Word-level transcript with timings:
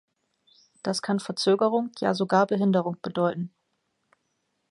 Das 0.81 1.03
kann 1.03 1.19
Verzögerung, 1.19 1.91
ja 1.99 2.15
sogar 2.15 2.47
Behinderung 2.47 2.97
bedeuten. 3.03 3.53